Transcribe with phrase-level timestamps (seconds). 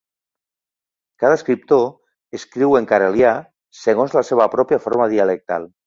[1.23, 1.85] Cada escriptor
[2.39, 3.37] escriu en carelià
[3.85, 5.75] segons la seva pròpia forma dialectal.